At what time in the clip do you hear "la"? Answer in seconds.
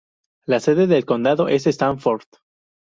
0.47-0.59